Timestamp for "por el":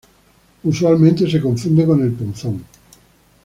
1.89-2.11